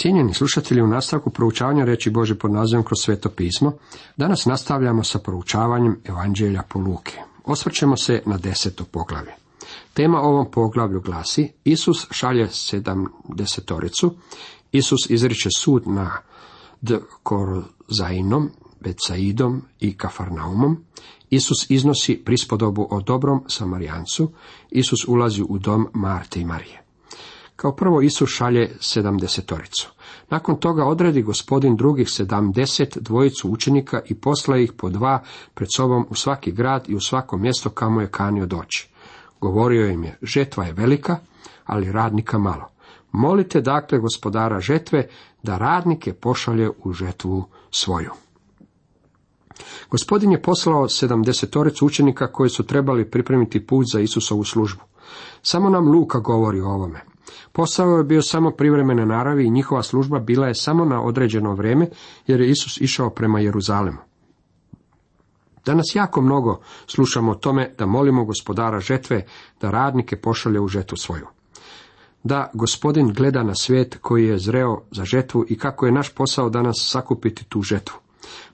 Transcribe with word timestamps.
Cijenjeni 0.00 0.34
slušatelji, 0.34 0.82
u 0.82 0.86
nastavku 0.86 1.30
proučavanja 1.30 1.84
reći 1.84 2.10
Bože 2.10 2.34
pod 2.34 2.50
nazivom 2.50 2.84
kroz 2.84 2.98
sveto 3.00 3.28
pismo, 3.28 3.72
danas 4.16 4.46
nastavljamo 4.46 5.04
sa 5.04 5.18
proučavanjem 5.18 6.00
Evanđelja 6.04 6.62
po 6.68 6.78
Luke. 6.78 7.12
Osvrćemo 7.44 7.96
se 7.96 8.22
na 8.26 8.36
deseto 8.36 8.84
poglavlje. 8.84 9.32
Tema 9.94 10.20
ovom 10.20 10.50
poglavlju 10.50 11.00
glasi, 11.00 11.52
Isus 11.64 12.06
šalje 12.10 12.48
sedamdesetoricu, 12.48 14.14
Isus 14.72 15.10
izriče 15.10 15.48
sud 15.58 15.82
na 15.86 16.16
D. 16.80 16.98
Korozainom, 17.22 18.50
Becaidom 18.80 19.62
i 19.80 19.96
Kafarnaumom, 19.96 20.84
Isus 21.30 21.70
iznosi 21.70 22.22
prispodobu 22.24 22.88
o 22.90 23.00
dobrom 23.00 23.44
Samarijancu, 23.48 24.30
Isus 24.70 25.08
ulazi 25.08 25.42
u 25.48 25.58
dom 25.58 25.88
Marte 25.92 26.40
i 26.40 26.44
Marije. 26.44 26.87
Kao 27.58 27.72
prvo 27.72 28.02
Isus 28.02 28.30
šalje 28.30 28.76
sedamdesetoricu. 28.80 29.88
Nakon 30.30 30.56
toga 30.56 30.84
odredi 30.84 31.22
gospodin 31.22 31.76
drugih 31.76 32.10
sedamdeset 32.10 32.98
dvojicu 33.00 33.50
učenika 33.50 34.00
i 34.06 34.14
posla 34.14 34.58
ih 34.58 34.72
po 34.72 34.88
dva 34.88 35.22
pred 35.54 35.68
sobom 35.76 36.06
u 36.10 36.14
svaki 36.14 36.52
grad 36.52 36.84
i 36.88 36.94
u 36.94 37.00
svako 37.00 37.36
mjesto 37.36 37.70
kamo 37.70 38.00
je 38.00 38.10
kanio 38.10 38.46
doći. 38.46 38.88
Govorio 39.40 39.86
im 39.86 40.04
je, 40.04 40.18
žetva 40.22 40.64
je 40.64 40.72
velika, 40.72 41.16
ali 41.64 41.92
radnika 41.92 42.38
malo. 42.38 42.68
Molite 43.12 43.60
dakle 43.60 43.98
gospodara 43.98 44.60
žetve 44.60 45.08
da 45.42 45.58
radnike 45.58 46.12
pošalje 46.12 46.70
u 46.84 46.92
žetvu 46.92 47.44
svoju. 47.70 48.10
Gospodin 49.90 50.32
je 50.32 50.42
poslao 50.42 50.88
sedamdesetoricu 50.88 51.86
učenika 51.86 52.32
koji 52.32 52.50
su 52.50 52.66
trebali 52.66 53.10
pripremiti 53.10 53.66
put 53.66 53.86
za 53.92 54.00
Isusovu 54.00 54.44
službu. 54.44 54.82
Samo 55.42 55.70
nam 55.70 55.88
Luka 55.88 56.18
govori 56.18 56.60
o 56.60 56.68
ovome. 56.68 57.07
Posao 57.52 57.98
je 57.98 58.04
bio 58.04 58.22
samo 58.22 58.50
privremene 58.50 59.06
naravi 59.06 59.46
i 59.46 59.50
njihova 59.50 59.82
služba 59.82 60.18
bila 60.18 60.46
je 60.46 60.54
samo 60.54 60.84
na 60.84 61.02
određeno 61.02 61.54
vrijeme, 61.54 61.88
jer 62.26 62.40
je 62.40 62.50
Isus 62.50 62.80
išao 62.80 63.10
prema 63.10 63.40
Jeruzalemu. 63.40 63.98
Danas 65.66 65.94
jako 65.94 66.20
mnogo 66.20 66.60
slušamo 66.86 67.32
o 67.32 67.34
tome 67.34 67.74
da 67.78 67.86
molimo 67.86 68.24
gospodara 68.24 68.80
žetve 68.80 69.26
da 69.60 69.70
radnike 69.70 70.16
pošalje 70.16 70.60
u 70.60 70.68
žetvu 70.68 70.96
svoju. 70.96 71.26
Da 72.22 72.50
gospodin 72.54 73.12
gleda 73.12 73.42
na 73.42 73.54
svijet 73.54 73.98
koji 74.00 74.26
je 74.26 74.38
zreo 74.38 74.82
za 74.90 75.04
žetvu 75.04 75.44
i 75.48 75.58
kako 75.58 75.86
je 75.86 75.92
naš 75.92 76.14
posao 76.14 76.50
danas 76.50 76.76
sakupiti 76.90 77.44
tu 77.44 77.62
žetvu. 77.62 77.96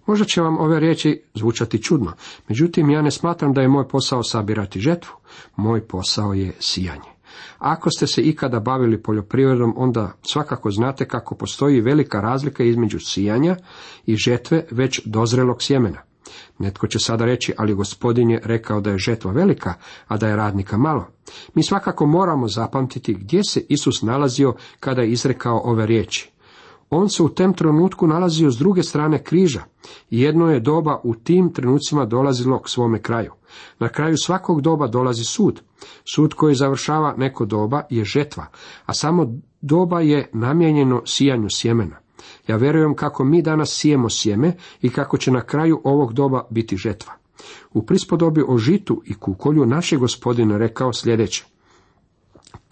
Možda 0.06 0.24
će 0.24 0.40
vam 0.40 0.58
ove 0.58 0.80
riječi 0.80 1.22
zvučati 1.34 1.82
čudno, 1.82 2.12
međutim 2.48 2.90
ja 2.90 3.02
ne 3.02 3.10
smatram 3.10 3.52
da 3.52 3.60
je 3.60 3.68
moj 3.68 3.88
posao 3.88 4.22
sabirati 4.22 4.80
žetvu, 4.80 5.12
moj 5.56 5.86
posao 5.86 6.32
je 6.32 6.52
sijanje. 6.60 7.13
Ako 7.58 7.90
ste 7.90 8.06
se 8.06 8.22
ikada 8.22 8.60
bavili 8.60 9.02
poljoprivredom, 9.02 9.74
onda 9.76 10.12
svakako 10.22 10.70
znate 10.70 11.08
kako 11.08 11.34
postoji 11.34 11.80
velika 11.80 12.20
razlika 12.20 12.64
između 12.64 12.98
sijanja 13.00 13.56
i 14.06 14.16
žetve 14.16 14.66
već 14.70 15.00
dozrelog 15.04 15.62
sjemena. 15.62 16.02
Netko 16.58 16.86
će 16.86 16.98
sada 16.98 17.24
reći, 17.24 17.52
ali 17.56 17.74
gospodin 17.74 18.30
je 18.30 18.40
rekao 18.44 18.80
da 18.80 18.90
je 18.90 18.98
žetva 18.98 19.32
velika, 19.32 19.74
a 20.08 20.16
da 20.16 20.28
je 20.28 20.36
radnika 20.36 20.78
malo. 20.78 21.06
Mi 21.54 21.62
svakako 21.62 22.06
moramo 22.06 22.48
zapamtiti 22.48 23.14
gdje 23.14 23.44
se 23.44 23.66
Isus 23.68 24.02
nalazio 24.02 24.54
kada 24.80 25.02
je 25.02 25.10
izrekao 25.10 25.60
ove 25.64 25.86
riječi. 25.86 26.33
On 26.90 27.08
se 27.08 27.22
u 27.22 27.28
tem 27.28 27.52
trenutku 27.52 28.06
nalazio 28.06 28.50
s 28.50 28.56
druge 28.56 28.82
strane 28.82 29.22
križa 29.22 29.62
i 30.10 30.20
jedno 30.20 30.50
je 30.50 30.60
doba 30.60 31.00
u 31.04 31.14
tim 31.14 31.52
trenucima 31.52 32.04
dolazilo 32.04 32.62
k 32.62 32.68
svome 32.68 33.02
kraju. 33.02 33.32
Na 33.78 33.88
kraju 33.88 34.16
svakog 34.16 34.60
doba 34.60 34.86
dolazi 34.86 35.24
sud. 35.24 35.60
Sud 36.14 36.34
koji 36.34 36.54
završava 36.54 37.14
neko 37.16 37.44
doba 37.44 37.82
je 37.90 38.04
žetva, 38.04 38.46
a 38.86 38.94
samo 38.94 39.26
doba 39.60 40.00
je 40.00 40.30
namijenjeno 40.32 41.02
sijanju 41.06 41.48
sjemena. 41.50 41.96
Ja 42.48 42.56
vjerujem 42.56 42.94
kako 42.94 43.24
mi 43.24 43.42
danas 43.42 43.70
sijemo 43.70 44.10
sjeme 44.10 44.56
i 44.82 44.90
kako 44.90 45.18
će 45.18 45.30
na 45.30 45.40
kraju 45.40 45.80
ovog 45.84 46.12
doba 46.12 46.46
biti 46.50 46.76
žetva. 46.76 47.12
U 47.72 47.82
prispodobi 47.86 48.44
o 48.48 48.58
žitu 48.58 49.02
i 49.04 49.14
kukolju 49.14 49.66
naš 49.66 49.92
je 49.92 49.98
gospodin 49.98 50.50
rekao 50.50 50.92
sljedeće. 50.92 51.53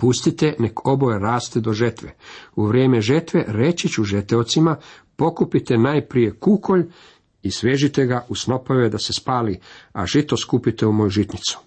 Pustite 0.02 0.54
nek 0.58 0.86
oboje 0.86 1.18
raste 1.18 1.60
do 1.60 1.72
žetve. 1.72 2.14
U 2.56 2.66
vrijeme 2.66 3.00
žetve 3.00 3.44
reći 3.48 3.88
ću 3.88 4.04
žeteocima, 4.04 4.76
pokupite 5.16 5.78
najprije 5.78 6.32
kukolj 6.32 6.82
i 7.42 7.50
svežite 7.50 8.06
ga 8.06 8.26
u 8.28 8.34
snopove 8.34 8.88
da 8.88 8.98
se 8.98 9.12
spali, 9.12 9.60
a 9.92 10.06
žito 10.06 10.36
skupite 10.36 10.86
u 10.86 10.92
moju 10.92 11.10
žitnicu. 11.10 11.58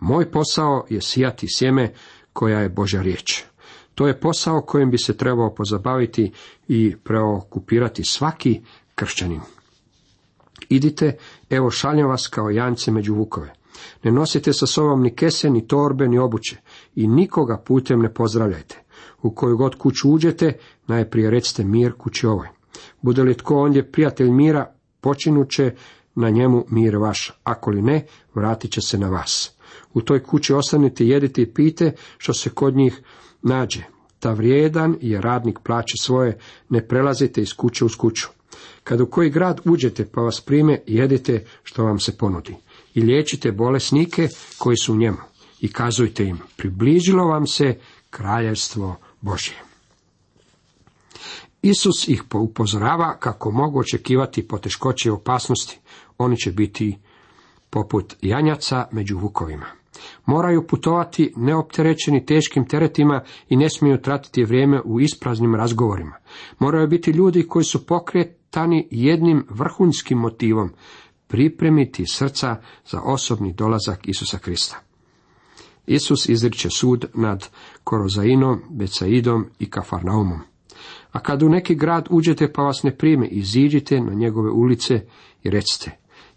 Moj 0.00 0.30
posao 0.30 0.86
je 0.88 1.00
sijati 1.00 1.46
sjeme 1.50 1.92
koja 2.32 2.60
je 2.60 2.68
Božja 2.68 3.02
riječ. 3.02 3.42
To 3.94 4.06
je 4.06 4.20
posao 4.20 4.60
kojim 4.60 4.90
bi 4.90 4.98
se 4.98 5.16
trebao 5.16 5.54
pozabaviti 5.54 6.32
i 6.68 6.96
preokupirati 7.04 8.04
svaki 8.04 8.60
kršćanin. 8.94 9.40
Idite, 10.68 11.16
evo 11.50 11.70
šaljem 11.70 12.06
vas 12.06 12.26
kao 12.26 12.50
jance 12.50 12.90
među 12.90 13.14
vukove. 13.14 13.52
Ne 14.02 14.12
nosite 14.12 14.52
sa 14.52 14.66
sobom 14.66 15.02
ni 15.02 15.14
kese, 15.14 15.50
ni 15.50 15.66
torbe, 15.68 16.08
ni 16.08 16.18
obuće 16.18 16.56
i 16.96 17.06
nikoga 17.06 17.56
putem 17.58 18.00
ne 18.00 18.14
pozdravljajte. 18.14 18.82
U 19.22 19.30
koju 19.30 19.56
god 19.56 19.74
kuću 19.74 20.10
uđete, 20.10 20.52
najprije 20.86 21.30
recite 21.30 21.64
mir 21.64 21.92
kući 21.92 22.26
ovoj. 22.26 22.48
Bude 23.02 23.22
li 23.22 23.34
tko 23.34 23.62
ondje 23.62 23.92
prijatelj 23.92 24.30
mira, 24.30 24.72
počinuće 25.00 25.74
na 26.14 26.30
njemu 26.30 26.64
mir 26.68 26.96
vaš, 26.96 27.32
ako 27.44 27.70
li 27.70 27.82
ne, 27.82 28.06
vratit 28.34 28.72
će 28.72 28.80
se 28.80 28.98
na 28.98 29.08
vas. 29.08 29.52
U 29.94 30.00
toj 30.00 30.22
kući 30.22 30.52
ostanite, 30.52 31.06
jedite 31.06 31.42
i 31.42 31.54
pite 31.54 31.92
što 32.18 32.32
se 32.32 32.50
kod 32.50 32.76
njih 32.76 33.02
nađe. 33.42 33.82
Ta 34.18 34.32
vrijedan 34.32 34.96
je 35.00 35.20
radnik 35.20 35.58
plaće 35.58 35.94
svoje, 36.00 36.38
ne 36.68 36.88
prelazite 36.88 37.42
iz 37.42 37.54
kuće 37.54 37.84
uz 37.84 37.96
kuću. 37.96 38.26
Kad 38.84 39.00
u 39.00 39.06
koji 39.06 39.30
grad 39.30 39.60
uđete 39.64 40.06
pa 40.06 40.20
vas 40.20 40.40
prime, 40.40 40.80
jedite 40.86 41.44
što 41.62 41.84
vam 41.84 41.98
se 41.98 42.16
ponudi. 42.16 42.56
I 42.94 43.00
liječite 43.00 43.52
bolesnike 43.52 44.28
koji 44.58 44.76
su 44.76 44.92
u 44.92 44.96
njemu. 44.96 45.35
I 45.60 45.72
kazujte 45.72 46.24
im, 46.24 46.38
približilo 46.56 47.26
vam 47.26 47.46
se 47.46 47.78
kraljevstvo 48.10 48.96
Božje. 49.20 49.56
Isus 51.62 52.08
ih 52.08 52.24
upozorava 52.34 53.18
kako 53.18 53.50
mogu 53.50 53.80
očekivati 53.80 54.48
poteškoće 54.48 55.08
i 55.08 55.12
opasnosti. 55.12 55.78
Oni 56.18 56.36
će 56.36 56.52
biti 56.52 56.98
poput 57.70 58.16
janjaca 58.22 58.88
među 58.92 59.18
vukovima. 59.18 59.66
Moraju 60.26 60.66
putovati 60.66 61.32
neopterećeni 61.36 62.26
teškim 62.26 62.68
teretima 62.68 63.22
i 63.48 63.56
ne 63.56 63.70
smiju 63.70 64.00
tratiti 64.00 64.44
vrijeme 64.44 64.80
u 64.84 65.00
ispraznim 65.00 65.54
razgovorima. 65.54 66.16
Moraju 66.58 66.88
biti 66.88 67.10
ljudi 67.10 67.46
koji 67.48 67.64
su 67.64 67.86
pokretani 67.86 68.88
jednim 68.90 69.46
vrhunskim 69.50 70.18
motivom, 70.18 70.72
pripremiti 71.28 72.04
srca 72.06 72.56
za 72.86 73.00
osobni 73.00 73.52
dolazak 73.52 74.08
Isusa 74.08 74.38
Krista. 74.38 74.80
Isus 75.86 76.28
izriče 76.28 76.70
sud 76.70 77.04
nad 77.14 77.48
Korozainom, 77.84 78.62
Becaidom 78.70 79.46
i 79.58 79.70
Kafarnaumom. 79.70 80.40
A 81.12 81.20
kad 81.20 81.42
u 81.42 81.48
neki 81.48 81.74
grad 81.74 82.06
uđete 82.10 82.52
pa 82.52 82.62
vas 82.62 82.82
ne 82.82 82.96
prime, 82.96 83.26
iziđite 83.26 84.00
na 84.00 84.14
njegove 84.14 84.50
ulice 84.50 85.06
i 85.42 85.50
recite, 85.50 85.90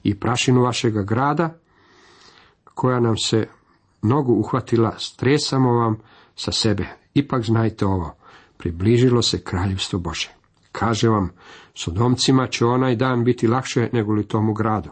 i 0.03 0.19
prašinu 0.19 0.61
vašega 0.61 1.03
grada, 1.03 1.59
koja 2.63 2.99
nam 2.99 3.17
se 3.17 3.47
nogu 4.01 4.33
uhvatila, 4.33 4.95
stresamo 4.97 5.71
vam 5.71 5.97
sa 6.35 6.51
sebe. 6.51 6.85
Ipak 7.13 7.43
znajte 7.43 7.85
ovo, 7.85 8.16
približilo 8.57 9.21
se 9.21 9.43
kraljevstvo 9.43 9.99
Bože. 9.99 10.29
Kaže 10.71 11.09
vam, 11.09 11.29
sodomcima 11.73 12.47
će 12.47 12.66
onaj 12.66 12.95
dan 12.95 13.23
biti 13.23 13.47
lakše 13.47 13.89
nego 13.93 14.13
li 14.13 14.27
tomu 14.27 14.53
gradu. 14.53 14.89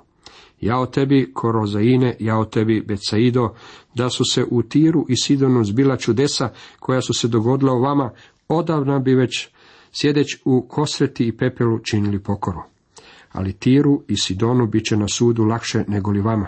Ja 0.62 0.80
o 0.80 0.86
tebi, 0.86 1.32
Korozaine, 1.34 2.16
ja 2.20 2.40
o 2.40 2.46
tebi, 2.46 2.82
Becaido, 2.82 3.56
da 3.96 4.10
su 4.10 4.24
se 4.32 4.46
u 4.52 4.64
Tiru 4.64 5.06
i 5.10 5.18
Sidonu 5.18 5.64
zbila 5.64 5.98
čudesa 5.98 6.50
koja 6.80 7.02
su 7.02 7.14
se 7.14 7.28
dogodila 7.28 7.74
u 7.74 7.82
vama, 7.82 8.12
odavna 8.48 9.00
bi 9.00 9.16
već 9.16 9.50
sjedeć 9.92 10.38
u 10.46 10.62
kosreti 10.70 11.28
i 11.28 11.38
pepelu 11.38 11.80
činili 11.80 12.20
pokoru. 12.20 12.62
Ali 13.32 13.54
Tiru 13.54 14.04
i 14.08 14.18
Sidonu 14.18 14.68
bit 14.68 14.86
će 14.86 14.98
na 14.98 15.08
sudu 15.08 15.44
lakše 15.44 15.84
nego 15.88 16.12
li 16.12 16.22
vama. 16.22 16.48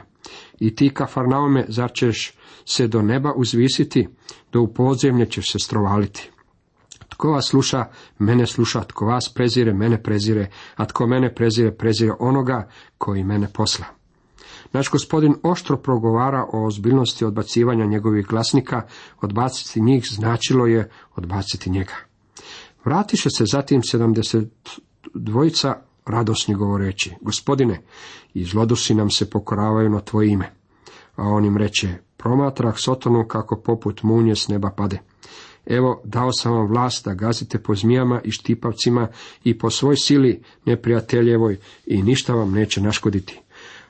I 0.59 0.75
ti, 0.75 0.89
Kafarnaume, 0.89 1.65
zar 1.67 1.91
ćeš 1.94 2.33
se 2.65 2.88
do 2.88 3.01
neba 3.01 3.33
uzvisiti, 3.33 4.07
do 4.51 4.62
u 4.62 4.73
podzemlje 4.73 5.25
ćeš 5.25 5.51
se 5.51 5.59
strovaliti. 5.59 6.29
Tko 7.09 7.31
vas 7.31 7.47
sluša, 7.50 7.85
mene 8.19 8.45
sluša, 8.47 8.83
tko 8.83 9.05
vas 9.05 9.33
prezire, 9.35 9.73
mene 9.73 10.03
prezire, 10.03 10.50
a 10.75 10.85
tko 10.85 11.07
mene 11.07 11.35
prezire, 11.35 11.71
prezire 11.71 12.13
onoga 12.19 12.69
koji 12.97 13.23
mene 13.23 13.47
posla. 13.53 13.99
Naš 14.74 14.89
gospodin 14.89 15.36
oštro 15.44 15.77
progovara 15.77 16.45
o 16.54 16.66
ozbiljnosti 16.66 17.25
odbacivanja 17.25 17.86
njegovih 17.86 18.27
glasnika, 18.27 18.81
odbaciti 19.21 19.81
njih 19.81 20.07
značilo 20.10 20.66
je 20.66 20.89
odbaciti 21.16 21.69
njega. 21.69 21.94
Vratiše 22.86 23.30
se 23.30 23.45
zatim 23.45 23.83
sedamdeset 23.83 24.50
dvojica 25.13 25.75
radosni 26.06 26.56
govoreći, 26.56 27.16
gospodine, 27.21 27.81
i 28.33 28.44
zlodusi 28.45 28.94
nam 28.94 29.10
se 29.10 29.30
pokoravaju 29.30 29.89
na 29.89 30.00
tvoje 30.00 30.30
ime. 30.30 30.54
A 31.15 31.24
on 31.24 31.45
im 31.45 31.57
reče, 31.57 31.94
promatrah 32.18 32.74
Sotonu 32.77 33.25
kako 33.27 33.56
poput 33.56 34.04
munje 34.04 34.36
s 34.36 34.48
neba 34.48 34.69
pade. 34.69 35.00
Evo, 35.65 36.01
dao 36.06 36.31
sam 36.31 36.54
vam 36.54 36.68
vlast 36.68 37.06
da 37.06 37.13
gazite 37.13 37.60
po 37.60 37.75
zmijama 37.75 38.22
i 38.24 38.31
štipavcima 38.31 39.07
i 39.44 39.57
po 39.57 39.69
svoj 39.69 39.95
sili 39.95 40.44
neprijateljevoj 40.65 41.57
i 41.86 42.04
ništa 42.04 42.33
vam 42.33 42.51
neće 42.51 42.81
naškoditi. 42.81 43.42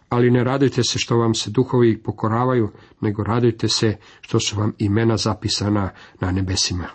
Ali 0.10 0.32
ne 0.32 0.44
radujte 0.44 0.84
se 0.84 1.00
što 1.00 1.18
vam 1.18 1.34
se 1.34 1.50
duhovi 1.50 2.04
pokoravaju, 2.04 2.70
nego 3.02 3.24
radujte 3.24 3.68
se 3.68 3.98
što 4.22 4.40
su 4.40 4.60
vam 4.60 4.74
imena 4.78 5.18
zapisana 5.18 5.90
na 6.20 6.32
nebesima. 6.32 6.88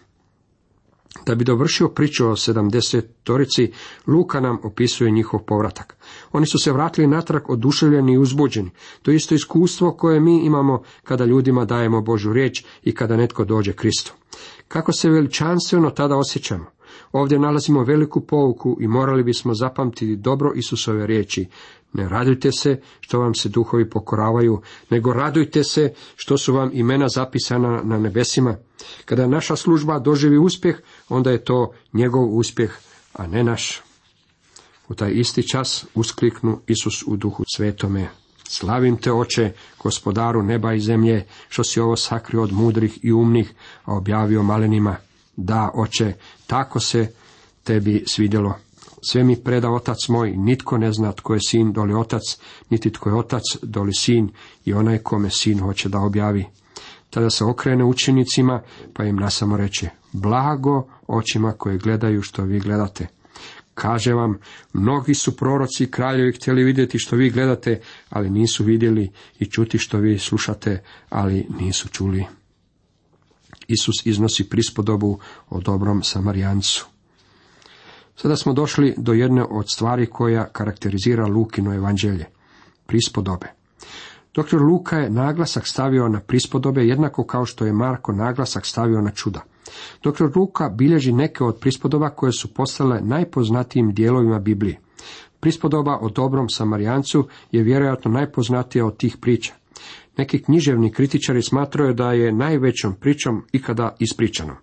Da 1.26 1.34
bi 1.34 1.44
dovršio 1.44 1.88
priču 1.88 2.28
o 2.28 2.36
sedamdesetorici, 2.36 3.72
Luka 4.06 4.40
nam 4.40 4.58
opisuje 4.62 5.10
njihov 5.10 5.40
povratak. 5.40 5.96
Oni 6.32 6.46
su 6.46 6.58
se 6.58 6.72
vratili 6.72 7.06
natrag 7.06 7.50
oduševljeni 7.50 8.12
i 8.12 8.18
uzbuđeni. 8.18 8.70
To 9.02 9.10
je 9.10 9.16
isto 9.16 9.34
iskustvo 9.34 9.92
koje 9.92 10.20
mi 10.20 10.44
imamo 10.44 10.82
kada 11.02 11.24
ljudima 11.24 11.64
dajemo 11.64 12.00
Božu 12.00 12.32
riječ 12.32 12.64
i 12.82 12.94
kada 12.94 13.16
netko 13.16 13.44
dođe 13.44 13.72
Kristu. 13.72 14.14
Kako 14.68 14.92
se 14.92 15.10
veličanstveno 15.10 15.90
tada 15.90 16.16
osjećamo? 16.16 16.73
Ovdje 17.12 17.38
nalazimo 17.38 17.84
veliku 17.84 18.20
pouku 18.20 18.76
i 18.80 18.88
morali 18.88 19.22
bismo 19.22 19.54
zapamtiti 19.54 20.16
dobro 20.16 20.52
Isusove 20.54 21.06
riječi. 21.06 21.46
Ne 21.92 22.08
radujte 22.08 22.52
se 22.52 22.80
što 23.00 23.18
vam 23.18 23.34
se 23.34 23.48
duhovi 23.48 23.90
pokoravaju, 23.90 24.60
nego 24.90 25.12
radujte 25.12 25.64
se 25.64 25.92
što 26.16 26.38
su 26.38 26.54
vam 26.54 26.70
imena 26.72 27.08
zapisana 27.08 27.82
na 27.84 27.98
nebesima. 27.98 28.56
Kada 29.04 29.26
naša 29.26 29.56
služba 29.56 29.98
doživi 29.98 30.38
uspjeh, 30.38 30.76
onda 31.08 31.30
je 31.30 31.44
to 31.44 31.72
njegov 31.92 32.36
uspjeh, 32.36 32.72
a 33.12 33.26
ne 33.26 33.44
naš. 33.44 33.80
U 34.88 34.94
taj 34.94 35.12
isti 35.14 35.48
čas 35.48 35.86
uskliknu 35.94 36.60
Isus 36.66 37.04
u 37.06 37.16
duhu 37.16 37.44
svetome. 37.56 38.08
Slavim 38.48 38.96
te, 38.96 39.12
oče, 39.12 39.52
gospodaru 39.82 40.42
neba 40.42 40.74
i 40.74 40.80
zemlje, 40.80 41.26
što 41.48 41.64
si 41.64 41.80
ovo 41.80 41.96
sakrio 41.96 42.42
od 42.42 42.52
mudrih 42.52 42.98
i 43.02 43.12
umnih, 43.12 43.52
a 43.84 43.94
objavio 43.94 44.42
malenima. 44.42 44.96
Da, 45.36 45.70
oče, 45.74 46.12
tako 46.46 46.80
se 46.80 47.12
tebi 47.64 48.04
svidjelo. 48.06 48.54
Sve 49.02 49.24
mi 49.24 49.36
preda 49.36 49.70
otac 49.70 50.08
moj, 50.08 50.30
nitko 50.36 50.78
ne 50.78 50.92
zna 50.92 51.12
tko 51.12 51.34
je 51.34 51.40
sin 51.48 51.72
doli 51.72 51.94
otac, 51.94 52.22
niti 52.70 52.90
tko 52.90 53.08
je 53.10 53.14
otac 53.14 53.42
doli 53.62 53.94
sin 53.94 54.30
i 54.64 54.74
onaj 54.74 54.98
kome 54.98 55.30
sin 55.30 55.60
hoće 55.60 55.88
da 55.88 55.98
objavi. 55.98 56.44
Tada 57.10 57.30
se 57.30 57.44
okrene 57.44 57.84
učenicima, 57.84 58.62
pa 58.94 59.04
im 59.04 59.16
nasamo 59.16 59.56
reče, 59.56 59.88
blago 60.12 60.86
očima 61.06 61.52
koje 61.52 61.78
gledaju 61.78 62.22
što 62.22 62.42
vi 62.42 62.60
gledate. 62.60 63.06
Kaže 63.74 64.12
vam, 64.12 64.38
mnogi 64.72 65.14
su 65.14 65.36
proroci 65.36 65.84
i 65.84 65.90
kraljevi 65.90 66.32
htjeli 66.32 66.64
vidjeti 66.64 66.98
što 66.98 67.16
vi 67.16 67.30
gledate, 67.30 67.80
ali 68.10 68.30
nisu 68.30 68.64
vidjeli 68.64 69.10
i 69.38 69.46
čuti 69.46 69.78
što 69.78 69.98
vi 69.98 70.18
slušate, 70.18 70.82
ali 71.08 71.46
nisu 71.60 71.88
čuli. 71.88 72.24
Isus 73.68 74.06
iznosi 74.06 74.48
prispodobu 74.48 75.18
o 75.50 75.60
dobrom 75.60 76.02
Samarijancu. 76.02 76.86
Sada 78.16 78.36
smo 78.36 78.52
došli 78.52 78.94
do 78.96 79.12
jedne 79.12 79.44
od 79.44 79.70
stvari 79.70 80.06
koja 80.06 80.48
karakterizira 80.48 81.26
Lukino 81.26 81.74
evanđelje. 81.74 82.26
Prispodobe. 82.86 83.46
Dr. 84.34 84.62
Luka 84.62 84.98
je 84.98 85.10
naglasak 85.10 85.66
stavio 85.66 86.08
na 86.08 86.20
prispodobe 86.20 86.86
jednako 86.86 87.24
kao 87.24 87.46
što 87.46 87.66
je 87.66 87.72
Marko 87.72 88.12
naglasak 88.12 88.66
stavio 88.66 89.00
na 89.00 89.10
čuda. 89.10 89.40
Dr. 90.02 90.24
Luka 90.36 90.68
bilježi 90.68 91.12
neke 91.12 91.44
od 91.44 91.58
prispodoba 91.60 92.10
koje 92.10 92.32
su 92.32 92.54
postale 92.54 93.00
najpoznatijim 93.00 93.94
dijelovima 93.94 94.38
Biblije. 94.38 94.80
Prispodoba 95.40 95.98
o 96.00 96.08
dobrom 96.08 96.48
Samarijancu 96.48 97.28
je 97.52 97.62
vjerojatno 97.62 98.10
najpoznatija 98.10 98.86
od 98.86 98.96
tih 98.96 99.16
priča. 99.16 99.52
Neki 100.16 100.42
književni 100.42 100.92
kritičari 100.92 101.42
smatraju 101.42 101.94
da 101.94 102.12
je 102.12 102.32
najvećom 102.32 102.94
pričom 102.94 103.42
ikada 103.52 103.96
ispričano. 103.98 104.56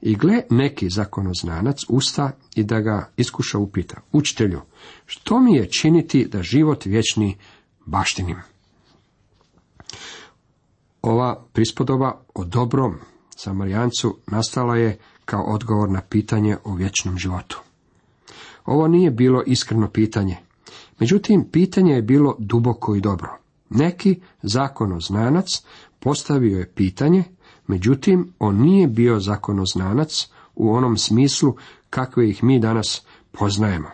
I 0.00 0.16
gle 0.16 0.42
neki 0.50 0.90
zakonoznanac 0.90 1.78
usta 1.88 2.30
i 2.54 2.64
da 2.64 2.80
ga 2.80 3.10
iskuša 3.16 3.58
upita. 3.58 4.00
Učitelju, 4.12 4.60
što 5.06 5.40
mi 5.40 5.56
je 5.56 5.70
činiti 5.70 6.28
da 6.32 6.42
život 6.42 6.84
vječni 6.84 7.36
baštinim? 7.86 8.36
Ova 11.02 11.44
prispodoba 11.52 12.20
o 12.34 12.44
dobrom 12.44 12.94
Samarijancu 13.36 14.18
nastala 14.26 14.76
je 14.76 14.98
kao 15.24 15.42
odgovor 15.42 15.90
na 15.90 16.00
pitanje 16.00 16.56
o 16.64 16.74
vječnom 16.74 17.18
životu. 17.18 17.60
Ovo 18.64 18.88
nije 18.88 19.10
bilo 19.10 19.42
iskreno 19.46 19.90
pitanje. 19.90 20.36
Međutim, 21.00 21.48
pitanje 21.52 21.92
je 21.92 22.02
bilo 22.02 22.36
duboko 22.38 22.94
i 22.94 23.00
dobro. 23.00 23.38
Neki 23.70 24.20
zakonoznanac 24.42 25.46
postavio 25.98 26.58
je 26.58 26.72
pitanje, 26.74 27.24
međutim, 27.66 28.32
on 28.38 28.56
nije 28.56 28.86
bio 28.88 29.20
zakonoznanac 29.20 30.28
u 30.54 30.72
onom 30.74 30.96
smislu 30.96 31.54
kakve 31.90 32.28
ih 32.28 32.44
mi 32.44 32.60
danas 32.60 33.06
poznajemo. 33.32 33.88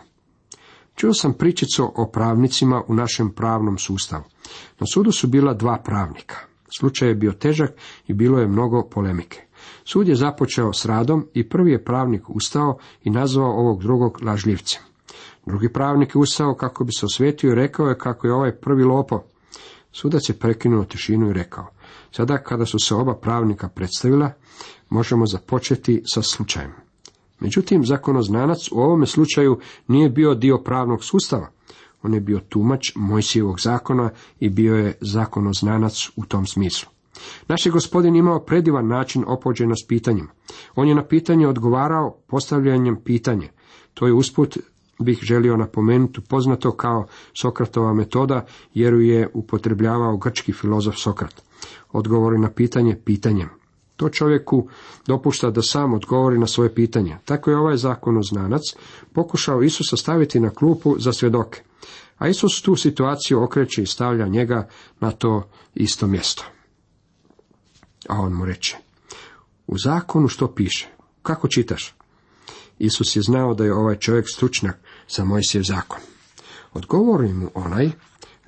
Čuo 0.95 1.13
sam 1.13 1.33
pričicu 1.33 1.91
o 1.95 2.09
pravnicima 2.13 2.83
u 2.87 2.93
našem 2.93 3.29
pravnom 3.29 3.77
sustavu. 3.77 4.23
Na 4.79 4.87
sudu 4.93 5.11
su 5.11 5.27
bila 5.27 5.53
dva 5.53 5.77
pravnika. 5.85 6.35
Slučaj 6.77 7.07
je 7.07 7.15
bio 7.15 7.31
težak 7.31 7.71
i 8.07 8.13
bilo 8.13 8.39
je 8.39 8.47
mnogo 8.47 8.89
polemike. 8.89 9.41
Sud 9.85 10.07
je 10.07 10.15
započeo 10.15 10.73
s 10.73 10.85
radom 10.85 11.27
i 11.33 11.49
prvi 11.49 11.71
je 11.71 11.83
pravnik 11.83 12.29
ustao 12.29 12.77
i 13.03 13.09
nazvao 13.09 13.51
ovog 13.51 13.81
drugog 13.81 14.23
lažljivcem. 14.23 14.81
Drugi 15.45 15.73
pravnik 15.73 16.15
je 16.15 16.19
ustao 16.19 16.55
kako 16.55 16.83
bi 16.83 16.91
se 16.91 17.05
osvetio 17.05 17.51
i 17.51 17.55
rekao 17.55 17.87
je 17.87 17.97
kako 17.97 18.27
je 18.27 18.33
ovaj 18.33 18.55
prvi 18.55 18.83
lopo. 18.83 19.23
Sudac 19.93 20.29
je 20.29 20.39
prekinuo 20.39 20.83
tišinu 20.83 21.29
i 21.29 21.33
rekao, 21.33 21.67
sada 22.11 22.37
kada 22.37 22.65
su 22.65 22.79
se 22.79 22.95
oba 22.95 23.15
pravnika 23.15 23.69
predstavila, 23.69 24.31
možemo 24.89 25.25
započeti 25.25 26.01
sa 26.05 26.21
slučajem. 26.21 26.71
Međutim, 27.39 27.85
zakonoznanac 27.85 28.71
u 28.71 28.79
ovome 28.79 29.05
slučaju 29.05 29.59
nije 29.87 30.09
bio 30.09 30.35
dio 30.35 30.57
pravnog 30.57 31.03
sustava. 31.03 31.49
On 32.03 32.13
je 32.13 32.19
bio 32.19 32.39
tumač 32.39 32.91
Mojsijevog 32.95 33.59
zakona 33.59 34.09
i 34.39 34.49
bio 34.49 34.75
je 34.75 34.97
zakonoznanac 35.01 36.09
u 36.15 36.25
tom 36.25 36.45
smislu. 36.45 36.89
Naš 37.47 37.65
je 37.65 37.71
gospodin 37.71 38.15
imao 38.15 38.39
predivan 38.39 38.87
način 38.87 39.23
opođena 39.27 39.75
s 39.75 39.87
pitanjem. 39.87 40.27
On 40.75 40.87
je 40.87 40.95
na 40.95 41.05
pitanje 41.05 41.47
odgovarao 41.47 42.17
postavljanjem 42.27 43.01
pitanje. 43.03 43.49
To 43.93 44.07
je 44.07 44.13
usput 44.13 44.57
bih 44.99 45.19
želio 45.21 45.57
napomenuti 45.57 46.21
poznato 46.21 46.71
kao 46.71 47.07
Sokratova 47.41 47.93
metoda, 47.93 48.45
jer 48.73 48.93
ju 48.93 49.01
je 49.01 49.29
upotrebljavao 49.33 50.17
grčki 50.17 50.53
filozof 50.53 50.95
Sokrat. 50.97 51.41
Odgovori 51.91 52.39
na 52.39 52.49
pitanje 52.49 52.99
pitanjem. 53.05 53.49
To 53.95 54.09
čovjeku 54.09 54.67
dopušta 55.07 55.49
da 55.49 55.61
sam 55.61 55.93
odgovori 55.93 56.39
na 56.39 56.47
svoje 56.47 56.75
pitanje. 56.75 57.17
Tako 57.25 57.49
je 57.49 57.57
ovaj 57.57 57.77
zakonoznanac 57.77 58.61
pokušao 59.13 59.63
Isusa 59.63 59.97
staviti 59.97 60.39
na 60.39 60.49
klupu 60.49 60.95
za 60.99 61.13
svjedoke. 61.13 61.61
A 62.17 62.27
Isus 62.27 62.61
tu 62.61 62.75
situaciju 62.75 63.43
okreće 63.43 63.83
i 63.83 63.85
stavlja 63.85 64.27
njega 64.27 64.67
na 64.99 65.11
to 65.11 65.49
isto 65.75 66.07
mjesto. 66.07 66.45
A 68.09 68.19
on 68.19 68.33
mu 68.33 68.45
reče, 68.45 68.77
u 69.67 69.77
zakonu 69.77 70.27
što 70.27 70.53
piše? 70.53 70.89
Kako 71.21 71.47
čitaš? 71.47 71.95
Isus 72.79 73.15
je 73.15 73.21
znao 73.21 73.53
da 73.53 73.65
je 73.65 73.73
ovaj 73.73 73.95
čovjek 73.95 74.25
stručnjak 74.29 74.79
za 75.15 75.25
Mojsijev 75.25 75.63
zakon. 75.63 75.99
Odgovori 76.73 77.33
mu 77.33 77.49
onaj, 77.53 77.91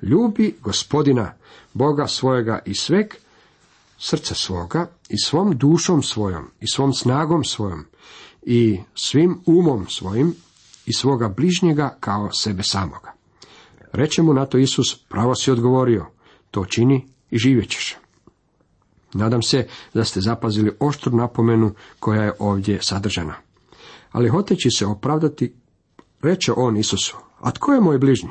ljubi 0.02 0.56
gospodina, 0.62 1.32
Boga 1.72 2.06
svojega 2.06 2.58
i 2.64 2.74
sveg, 2.74 3.06
srca 3.98 4.34
svoga 4.34 4.90
i 5.08 5.18
svom 5.24 5.58
dušom 5.58 6.02
svojom 6.02 6.50
i 6.60 6.66
svom 6.66 6.92
snagom 6.92 7.44
svojom 7.44 7.84
i 8.42 8.80
svim 8.94 9.40
umom 9.46 9.86
svojim 9.88 10.34
i 10.86 10.92
svoga 10.92 11.28
bližnjega 11.28 11.96
kao 12.00 12.32
sebe 12.32 12.62
samoga. 12.62 13.12
Reče 13.92 14.22
mu 14.22 14.34
na 14.34 14.46
to 14.46 14.58
Isus, 14.58 14.98
pravo 15.08 15.34
si 15.34 15.50
odgovorio, 15.50 16.06
to 16.50 16.64
čini 16.64 17.06
i 17.30 17.38
živjet 17.38 17.70
ćeš. 17.70 17.96
Nadam 19.14 19.42
se 19.42 19.66
da 19.94 20.04
ste 20.04 20.20
zapazili 20.20 20.76
oštru 20.80 21.16
napomenu 21.16 21.74
koja 22.00 22.22
je 22.22 22.32
ovdje 22.38 22.78
sadržana. 22.82 23.34
Ali 24.12 24.28
hoteći 24.28 24.70
se 24.70 24.86
opravdati, 24.86 25.54
reče 26.26 26.52
on 26.56 26.76
Isusu, 26.76 27.16
a 27.40 27.50
tko 27.50 27.72
je 27.72 27.80
moj 27.80 27.98
bližnji? 27.98 28.30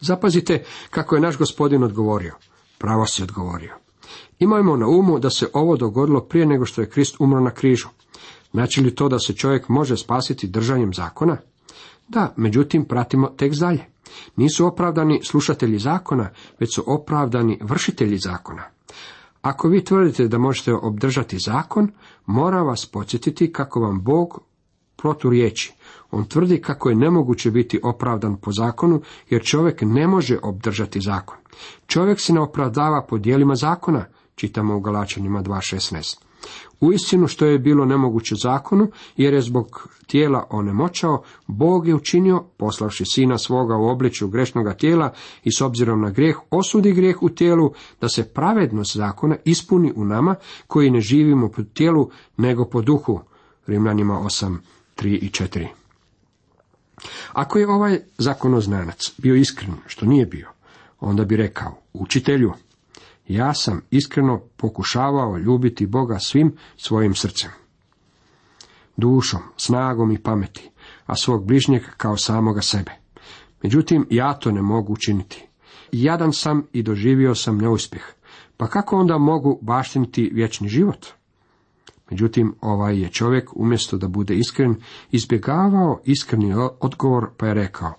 Zapazite 0.00 0.64
kako 0.90 1.14
je 1.14 1.20
naš 1.20 1.38
gospodin 1.38 1.82
odgovorio. 1.82 2.34
Pravo 2.78 3.06
si 3.06 3.22
odgovorio. 3.22 3.74
Imajmo 4.38 4.76
na 4.76 4.86
umu 4.88 5.18
da 5.18 5.30
se 5.30 5.48
ovo 5.52 5.76
dogodilo 5.76 6.20
prije 6.20 6.46
nego 6.46 6.66
što 6.66 6.80
je 6.80 6.90
Krist 6.90 7.16
umro 7.18 7.40
na 7.40 7.50
križu. 7.50 7.88
Znači 8.52 8.80
li 8.80 8.94
to 8.94 9.08
da 9.08 9.18
se 9.18 9.34
čovjek 9.34 9.68
može 9.68 9.96
spasiti 9.96 10.46
držanjem 10.48 10.94
zakona? 10.94 11.36
Da, 12.08 12.34
međutim, 12.36 12.84
pratimo 12.84 13.28
tekst 13.28 13.60
dalje. 13.60 13.84
Nisu 14.36 14.66
opravdani 14.66 15.20
slušatelji 15.24 15.78
zakona, 15.78 16.30
već 16.60 16.74
su 16.74 16.84
opravdani 16.86 17.58
vršitelji 17.62 18.18
zakona. 18.18 18.62
Ako 19.42 19.68
vi 19.68 19.84
tvrdite 19.84 20.28
da 20.28 20.38
možete 20.38 20.74
obdržati 20.74 21.38
zakon, 21.38 21.90
mora 22.26 22.62
vas 22.62 22.86
podsjetiti 22.86 23.52
kako 23.52 23.80
vam 23.80 24.00
Bog 24.02 24.40
riječi. 25.30 25.74
On 26.10 26.24
tvrdi 26.24 26.60
kako 26.60 26.88
je 26.88 26.96
nemoguće 26.96 27.50
biti 27.50 27.80
opravdan 27.82 28.36
po 28.36 28.52
zakonu, 28.52 29.00
jer 29.30 29.42
čovjek 29.44 29.82
ne 29.82 30.06
može 30.06 30.38
obdržati 30.42 31.00
zakon. 31.00 31.36
Čovjek 31.86 32.20
se 32.20 32.32
ne 32.32 32.40
opravdava 32.40 33.06
po 33.08 33.18
dijelima 33.18 33.54
zakona, 33.54 34.04
čitamo 34.34 34.76
u 34.76 34.80
Galačanima 34.80 35.42
2.16. 35.42 36.26
Uistinu 36.80 37.26
što 37.26 37.46
je 37.46 37.58
bilo 37.58 37.84
nemoguće 37.84 38.34
zakonu, 38.34 38.90
jer 39.16 39.34
je 39.34 39.40
zbog 39.40 39.88
tijela 40.06 40.46
onemoćao, 40.50 41.22
Bog 41.46 41.88
je 41.88 41.94
učinio, 41.94 42.44
poslavši 42.56 43.04
sina 43.04 43.38
svoga 43.38 43.76
u 43.76 43.88
obličju 43.88 44.28
grešnoga 44.28 44.74
tijela 44.74 45.12
i 45.44 45.52
s 45.52 45.60
obzirom 45.60 46.00
na 46.00 46.10
grijeh 46.10 46.36
osudi 46.50 46.92
grijeh 46.92 47.22
u 47.22 47.28
tijelu, 47.28 47.72
da 48.00 48.08
se 48.08 48.32
pravednost 48.34 48.96
zakona 48.96 49.36
ispuni 49.44 49.92
u 49.96 50.04
nama, 50.04 50.34
koji 50.66 50.90
ne 50.90 51.00
živimo 51.00 51.48
po 51.48 51.62
tijelu, 51.62 52.10
nego 52.36 52.64
po 52.64 52.82
duhu. 52.82 53.20
Rimljanima 53.66 54.14
8, 54.14 54.56
3 54.96 55.18
i 55.18 55.30
4. 55.30 55.66
Ako 57.32 57.58
je 57.58 57.68
ovaj 57.68 58.00
zakonoznanac 58.18 59.12
bio 59.18 59.34
iskren, 59.34 59.74
što 59.86 60.06
nije 60.06 60.26
bio, 60.26 60.48
onda 61.00 61.24
bi 61.24 61.36
rekao, 61.36 61.78
učitelju, 61.92 62.52
ja 63.28 63.54
sam 63.54 63.82
iskreno 63.90 64.40
pokušavao 64.56 65.38
ljubiti 65.38 65.86
Boga 65.86 66.18
svim 66.18 66.56
svojim 66.76 67.14
srcem. 67.14 67.50
Dušom, 68.96 69.40
snagom 69.56 70.12
i 70.12 70.22
pameti, 70.22 70.70
a 71.06 71.16
svog 71.16 71.46
bližnjeg 71.46 71.82
kao 71.96 72.16
samoga 72.16 72.60
sebe. 72.60 72.92
Međutim, 73.62 74.06
ja 74.10 74.34
to 74.34 74.52
ne 74.52 74.62
mogu 74.62 74.92
učiniti. 74.92 75.46
Jadan 75.92 76.32
sam 76.32 76.66
i 76.72 76.82
doživio 76.82 77.34
sam 77.34 77.58
neuspjeh. 77.58 78.04
Pa 78.56 78.66
kako 78.66 78.96
onda 78.96 79.18
mogu 79.18 79.58
baštiniti 79.62 80.30
vječni 80.32 80.68
život? 80.68 81.06
Međutim, 82.10 82.54
ovaj 82.60 83.00
je 83.00 83.08
čovjek, 83.08 83.56
umjesto 83.56 83.96
da 83.96 84.08
bude 84.08 84.34
iskren, 84.34 84.74
izbjegavao 85.10 86.00
iskreni 86.04 86.54
odgovor, 86.80 87.30
pa 87.36 87.46
je 87.46 87.54
rekao, 87.54 87.92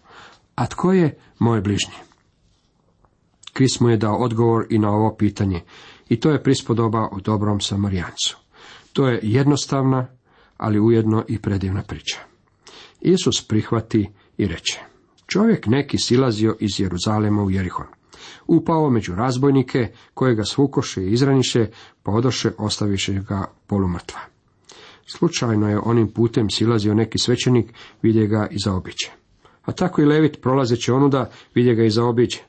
a 0.55 0.67
tko 0.67 0.93
je 0.93 1.17
moj 1.39 1.61
bližnji? 1.61 1.95
Kris 3.53 3.79
mu 3.79 3.89
je 3.89 3.97
dao 3.97 4.15
odgovor 4.15 4.65
i 4.69 4.79
na 4.79 4.89
ovo 4.89 5.15
pitanje, 5.15 5.61
i 6.09 6.19
to 6.19 6.31
je 6.31 6.43
prispodoba 6.43 7.09
o 7.11 7.19
dobrom 7.19 7.61
samarijancu. 7.61 8.37
To 8.93 9.07
je 9.07 9.19
jednostavna, 9.23 10.07
ali 10.57 10.79
ujedno 10.79 11.23
i 11.27 11.41
predivna 11.41 11.83
priča. 11.83 12.19
Isus 13.01 13.47
prihvati 13.47 14.09
i 14.37 14.47
reče, 14.47 14.79
čovjek 15.27 15.67
neki 15.67 15.97
silazio 15.97 16.55
iz 16.59 16.79
Jeruzalema 16.79 17.43
u 17.43 17.51
Jerihon. 17.51 17.97
Upao 18.48 18.89
među 18.89 19.15
razbojnike, 19.15 19.91
koje 20.13 20.36
ga 20.36 20.43
svukoše 20.43 21.03
i 21.03 21.12
izraniše, 21.12 21.67
pa 22.03 22.12
odoše 22.12 22.51
ostaviše 22.57 23.13
ga 23.13 23.46
polumrtva. 23.67 24.19
Slučajno 25.05 25.69
je 25.69 25.79
onim 25.79 26.07
putem 26.07 26.50
silazio 26.50 26.93
neki 26.93 27.17
svećenik, 27.17 27.74
vidje 28.01 28.27
ga 28.27 28.48
i 28.51 28.57
zaobiđe. 28.65 29.12
A 29.65 29.72
tako 29.72 30.01
i 30.01 30.05
Levit 30.05 30.41
prolazeći 30.41 30.91
onuda, 30.91 31.29
vidje 31.55 31.75
ga 31.75 31.84
i 31.84 31.89
zaobiđe. 31.89 32.39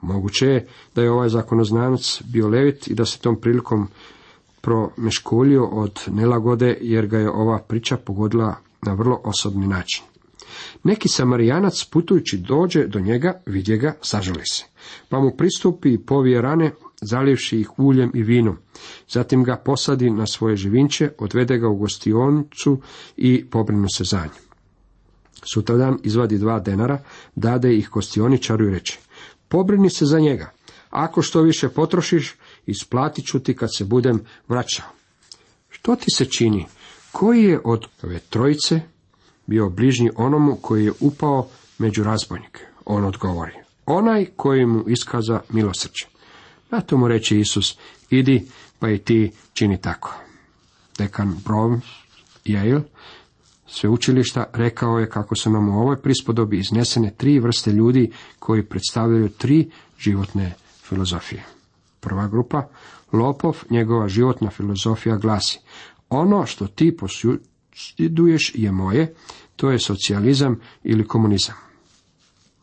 Moguće 0.00 0.46
je 0.46 0.66
da 0.94 1.02
je 1.02 1.10
ovaj 1.10 1.28
zakonoznanac 1.28 2.22
bio 2.32 2.48
levit 2.48 2.88
i 2.88 2.94
da 2.94 3.04
se 3.04 3.18
tom 3.18 3.40
prilikom 3.40 3.88
promeškolio 4.60 5.64
od 5.64 6.00
nelagode, 6.06 6.78
jer 6.80 7.06
ga 7.06 7.18
je 7.18 7.30
ova 7.30 7.58
priča 7.58 7.96
pogodila 7.96 8.54
na 8.82 8.92
vrlo 8.92 9.20
osobni 9.24 9.66
način. 9.66 10.04
Neki 10.84 11.08
samarijanac 11.08 11.84
putujući 11.84 12.38
dođe 12.38 12.86
do 12.86 13.00
njega, 13.00 13.42
vidje 13.46 13.76
ga, 13.76 13.94
sažali 14.02 14.42
se, 14.52 14.64
pa 15.08 15.20
mu 15.20 15.36
pristupi 15.36 15.92
i 15.92 15.98
povije 15.98 16.42
rane, 16.42 16.72
zaljevši 17.00 17.60
ih 17.60 17.78
uljem 17.78 18.10
i 18.14 18.22
vinom. 18.22 18.56
Zatim 19.08 19.44
ga 19.44 19.56
posadi 19.56 20.10
na 20.10 20.26
svoje 20.26 20.56
živinče, 20.56 21.10
odvede 21.18 21.58
ga 21.58 21.68
u 21.68 21.76
gostioncu 21.76 22.80
i 23.16 23.44
pobrinu 23.50 23.88
se 23.88 24.04
za 24.04 24.24
nju. 24.24 24.48
Sutradan 25.52 25.98
izvadi 26.02 26.38
dva 26.38 26.60
denara, 26.60 27.02
dade 27.34 27.76
ih 27.76 27.88
gostioničaru 27.92 28.68
i 28.68 28.70
reče, 28.70 28.98
pobrini 29.48 29.90
se 29.90 30.06
za 30.06 30.18
njega. 30.18 30.52
Ako 30.90 31.22
što 31.22 31.42
više 31.42 31.68
potrošiš, 31.68 32.34
isplatit 32.66 33.24
ću 33.26 33.40
ti 33.40 33.56
kad 33.56 33.68
se 33.76 33.84
budem 33.84 34.20
vraćao. 34.48 34.86
Što 35.68 35.96
ti 35.96 36.06
se 36.14 36.24
čini? 36.24 36.66
Koji 37.12 37.44
je 37.44 37.60
od 37.64 37.84
ove 38.02 38.18
trojice 38.18 38.80
bio 39.48 39.68
bližnji 39.68 40.10
onomu 40.16 40.56
koji 40.56 40.84
je 40.84 40.92
upao 41.00 41.48
među 41.78 42.04
razbojnike? 42.04 42.60
On 42.84 43.04
odgovori. 43.04 43.52
Onaj 43.86 44.26
koji 44.36 44.66
mu 44.66 44.84
iskaza 44.88 45.40
milosrđe. 45.48 46.06
Na 46.70 46.80
to 46.80 46.96
mu 46.96 47.08
reče 47.08 47.40
Isus, 47.40 47.78
idi 48.10 48.46
pa 48.78 48.90
i 48.90 48.98
ti 48.98 49.30
čini 49.52 49.80
tako. 49.80 50.14
Dekan 50.98 51.36
Brom 51.44 51.80
Yale 52.44 52.82
sveučilišta 53.66 54.44
rekao 54.52 54.98
je 54.98 55.08
kako 55.08 55.36
su 55.36 55.50
nam 55.50 55.68
u 55.68 55.80
ovoj 55.80 56.02
prispodobi 56.02 56.58
iznesene 56.58 57.14
tri 57.16 57.38
vrste 57.38 57.72
ljudi 57.72 58.12
koji 58.38 58.62
predstavljaju 58.62 59.28
tri 59.28 59.70
životne 59.98 60.54
filozofije. 60.82 61.44
Prva 62.00 62.28
grupa, 62.28 62.68
lopov, 63.12 63.56
njegova 63.70 64.08
životna 64.08 64.50
filozofija 64.50 65.16
glasi, 65.16 65.58
ono 66.08 66.46
što 66.46 66.66
ti 66.66 66.96
posjeduješ 67.78 68.52
je 68.54 68.72
moje, 68.72 69.14
to 69.56 69.70
je 69.70 69.78
socijalizam 69.78 70.60
ili 70.84 71.06
komunizam. 71.06 71.54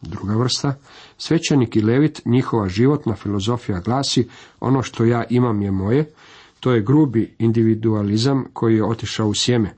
Druga 0.01 0.35
vrsta, 0.35 0.75
svećenik 1.17 1.75
i 1.75 1.81
levit, 1.81 2.21
njihova 2.25 2.69
životna 2.69 3.15
filozofija 3.15 3.79
glasi, 3.79 4.27
ono 4.59 4.83
što 4.83 5.05
ja 5.05 5.23
imam 5.29 5.61
je 5.61 5.71
moje, 5.71 6.11
to 6.59 6.71
je 6.71 6.81
grubi 6.81 7.35
individualizam 7.39 8.45
koji 8.53 8.75
je 8.75 8.85
otišao 8.85 9.27
u 9.27 9.33
sjeme. 9.33 9.73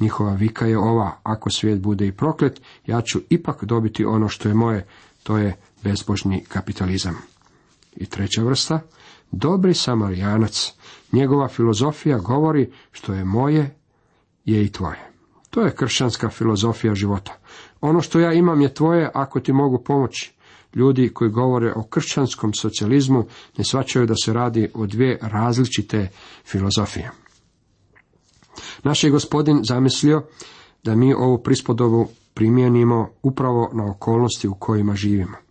Njihova 0.00 0.34
vika 0.34 0.66
je 0.66 0.78
ova, 0.78 1.18
ako 1.22 1.50
svijet 1.50 1.80
bude 1.80 2.06
i 2.06 2.12
proklet, 2.12 2.60
ja 2.86 3.00
ću 3.00 3.20
ipak 3.30 3.64
dobiti 3.64 4.04
ono 4.04 4.28
što 4.28 4.48
je 4.48 4.54
moje, 4.54 4.86
to 5.22 5.38
je 5.38 5.56
bezbožni 5.82 6.44
kapitalizam. 6.48 7.16
I 7.96 8.06
treća 8.06 8.42
vrsta, 8.42 8.80
dobri 9.30 9.74
samarijanac, 9.74 10.72
njegova 11.12 11.48
filozofija 11.48 12.18
govori 12.18 12.70
što 12.92 13.14
je 13.14 13.24
moje, 13.24 13.83
je 14.44 14.64
i 14.64 14.72
tvoje. 14.72 15.10
To 15.50 15.60
je 15.60 15.74
kršćanska 15.74 16.28
filozofija 16.28 16.94
života. 16.94 17.38
Ono 17.80 18.00
što 18.00 18.20
ja 18.20 18.32
imam 18.32 18.60
je 18.60 18.74
tvoje 18.74 19.10
ako 19.14 19.40
ti 19.40 19.52
mogu 19.52 19.84
pomoći. 19.84 20.32
Ljudi 20.74 21.10
koji 21.14 21.30
govore 21.30 21.72
o 21.76 21.82
kršćanskom 21.82 22.54
socijalizmu 22.54 23.24
ne 23.58 23.64
svačaju 23.64 24.06
da 24.06 24.14
se 24.24 24.32
radi 24.32 24.70
o 24.74 24.86
dvije 24.86 25.18
različite 25.22 26.08
filozofije. 26.44 27.10
Naš 28.82 29.04
je 29.04 29.10
gospodin 29.10 29.60
zamislio 29.68 30.22
da 30.84 30.94
mi 30.94 31.14
ovu 31.14 31.42
prispodobu 31.42 32.08
primijenimo 32.34 33.10
upravo 33.22 33.70
na 33.72 33.90
okolnosti 33.90 34.48
u 34.48 34.54
kojima 34.54 34.94
živimo. 34.94 35.43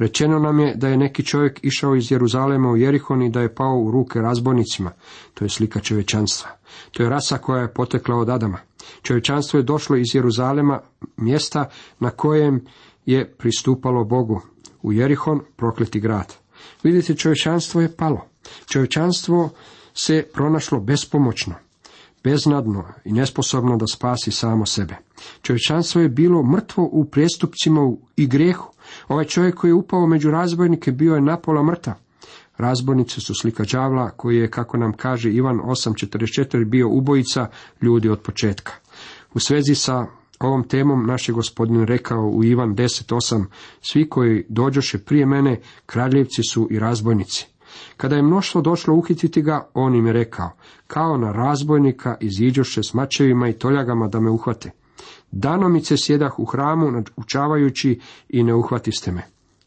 Rečeno 0.00 0.38
nam 0.38 0.60
je 0.60 0.74
da 0.76 0.88
je 0.88 0.96
neki 0.96 1.24
čovjek 1.24 1.60
išao 1.62 1.96
iz 1.96 2.12
Jeruzalema 2.12 2.70
u 2.70 2.76
Jerihon 2.76 3.22
i 3.22 3.30
da 3.30 3.40
je 3.40 3.54
pao 3.54 3.78
u 3.78 3.90
ruke 3.90 4.18
razbojnicima. 4.18 4.92
To 5.34 5.44
je 5.44 5.48
slika 5.48 5.80
čovječanstva. 5.80 6.50
To 6.90 7.02
je 7.02 7.08
rasa 7.08 7.38
koja 7.38 7.62
je 7.62 7.74
potekla 7.74 8.16
od 8.16 8.28
Adama. 8.28 8.58
Čovječanstvo 9.02 9.58
je 9.58 9.62
došlo 9.62 9.96
iz 9.96 10.14
Jeruzalema, 10.14 10.80
mjesta 11.16 11.70
na 11.98 12.10
kojem 12.10 12.64
je 13.06 13.34
pristupalo 13.38 14.04
Bogu. 14.04 14.40
U 14.82 14.92
Jerihon, 14.92 15.40
prokleti 15.56 16.00
grad. 16.00 16.34
Vidite, 16.82 17.14
čovječanstvo 17.14 17.80
je 17.80 17.96
palo. 17.96 18.26
Čovječanstvo 18.66 19.50
se 19.94 20.26
pronašlo 20.32 20.80
bespomoćno 20.80 21.54
beznadno 22.24 22.84
i 23.04 23.12
nesposobno 23.12 23.76
da 23.76 23.86
spasi 23.86 24.30
samo 24.30 24.66
sebe. 24.66 24.96
Čovječanstvo 25.42 26.00
je 26.00 26.08
bilo 26.08 26.42
mrtvo 26.42 26.88
u 26.92 27.04
prijestupcima 27.04 27.92
i 28.16 28.26
grehu. 28.26 28.70
Ovaj 29.08 29.24
čovjek 29.24 29.54
koji 29.54 29.70
je 29.70 29.74
upao 29.74 30.06
među 30.06 30.30
razbojnike 30.30 30.92
bio 30.92 31.14
je 31.14 31.20
napola 31.20 31.62
mrtav. 31.62 31.94
Razbojnice 32.56 33.20
su 33.20 33.34
slika 33.34 33.64
đavla 33.72 34.10
koji 34.10 34.36
je, 34.36 34.50
kako 34.50 34.76
nam 34.76 34.92
kaže 34.92 35.32
Ivan 35.32 35.60
8.44, 35.60 36.64
bio 36.64 36.88
ubojica 36.88 37.46
ljudi 37.82 38.08
od 38.08 38.20
početka. 38.20 38.72
U 39.34 39.38
svezi 39.38 39.74
sa 39.74 40.06
ovom 40.40 40.68
temom 40.68 41.06
naš 41.06 41.28
je 41.28 41.32
gospodin 41.32 41.86
rekao 41.86 42.28
u 42.28 42.44
Ivan 42.44 42.76
10.8, 42.76 43.44
svi 43.80 44.08
koji 44.08 44.44
dođoše 44.48 44.98
prije 44.98 45.26
mene, 45.26 45.60
kraljevci 45.86 46.42
su 46.50 46.68
i 46.70 46.78
razbojnici. 46.78 47.46
Kada 47.96 48.16
je 48.16 48.22
mnoštvo 48.22 48.60
došlo 48.60 48.94
uhititi 48.94 49.42
ga, 49.42 49.68
on 49.74 49.94
im 49.94 50.06
je 50.06 50.12
rekao, 50.12 50.50
kao 50.86 51.16
na 51.16 51.32
razbojnika 51.32 52.16
iziđoše 52.20 52.82
s 52.82 52.94
mačevima 52.94 53.48
i 53.48 53.52
toljagama 53.52 54.08
da 54.08 54.20
me 54.20 54.30
uhvate. 54.30 54.70
Danomice 55.32 55.96
sjedah 55.96 56.38
u 56.38 56.44
hramu, 56.44 56.90
naučavajući 56.90 58.00
i 58.28 58.42
ne 58.42 58.54
uhvatiste 58.54 59.12
me. 59.12 59.22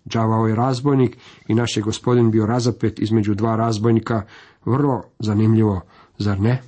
Đavao 0.05 0.47
je 0.47 0.55
razbojnik 0.55 1.17
i 1.47 1.55
naš 1.55 1.77
je 1.77 1.83
gospodin 1.83 2.31
bio 2.31 2.45
razapet 2.45 2.99
između 2.99 3.33
dva 3.33 3.55
razbojnika, 3.55 4.21
vrlo 4.65 5.03
zanimljivo, 5.19 5.81
zar 6.17 6.39
ne? 6.39 6.61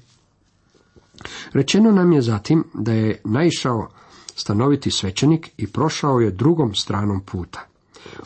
Rečeno 1.54 1.92
nam 1.92 2.14
je 2.14 2.22
zatim 2.22 2.64
da 2.74 2.94
je 2.94 3.22
naišao 3.24 3.88
stanoviti 4.36 4.92
svećenik 4.92 5.50
i 5.58 5.68
prošao 5.68 6.20
je 6.20 6.32
drugom 6.32 6.76
stranom 6.76 7.22
puta. 7.22 7.66